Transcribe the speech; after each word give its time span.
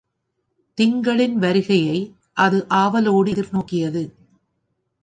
திங்களின் 0.77 1.35
வருகையை 1.35 1.99
அது 2.33 2.65
ஆவலோடு 2.67 3.31
எதிர்நோக்கியது. 3.31 4.03